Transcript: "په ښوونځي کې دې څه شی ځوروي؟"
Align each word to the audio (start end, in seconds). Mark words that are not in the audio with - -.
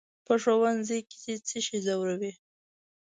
"په 0.25 0.33
ښوونځي 0.43 0.99
کې 1.09 1.17
دې 1.25 1.35
څه 1.47 1.57
شی 1.65 1.77
ځوروي؟" 1.85 2.33